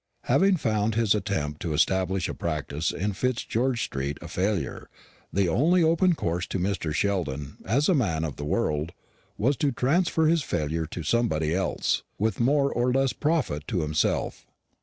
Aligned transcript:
Having 0.23 0.57
found 0.57 0.95
his 0.95 1.13
attempt 1.13 1.61
to 1.61 1.73
establish 1.75 2.27
a 2.27 2.33
practice 2.33 2.89
in 2.91 3.13
Fitzgeorge 3.13 3.77
street 3.83 4.17
a 4.19 4.27
failure, 4.27 4.89
the 5.31 5.47
only 5.47 5.81
course 5.83 5.89
open 6.45 6.49
to 6.49 6.57
Mr. 6.67 6.91
Sheldon, 6.91 7.57
as 7.65 7.87
a 7.87 7.93
man 7.93 8.23
of 8.25 8.35
the 8.35 8.43
world, 8.43 8.93
was 9.37 9.55
to 9.57 9.71
transfer 9.71 10.25
his 10.25 10.41
failure 10.41 10.87
to 10.87 11.03
somebody 11.03 11.53
else, 11.53 12.01
with 12.17 12.39
more 12.39 12.73
or 12.73 12.91
less 12.91 13.13
profit 13.13 13.67
to 13.67 13.81
himself. 13.81 14.47